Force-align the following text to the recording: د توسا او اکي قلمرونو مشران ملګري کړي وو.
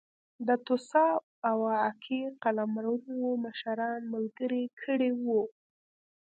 د 0.47 0.49
توسا 0.65 1.07
او 1.49 1.59
اکي 1.89 2.21
قلمرونو 2.43 3.27
مشران 3.45 3.99
ملګري 4.13 4.63
کړي 4.81 5.11
وو. 5.23 5.41